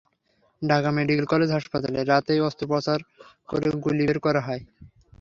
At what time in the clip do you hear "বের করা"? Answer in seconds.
4.07-4.41